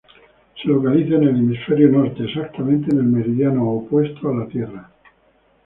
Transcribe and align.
Se 0.59 0.67
localiza 0.67 1.13
en 1.13 1.23
el 1.25 1.29
hemisferio 1.29 1.89
norte, 1.89 2.23
exactamente 2.23 2.89
en 2.89 3.01
el 3.01 3.03
meridiano 3.03 3.69
opuesto 3.69 4.29
a 4.29 4.33
la 4.35 4.47
Tierra. 4.47 4.89